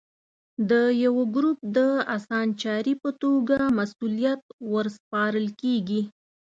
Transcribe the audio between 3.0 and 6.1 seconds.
په توګه مسوولیت ور سپارل کېږي.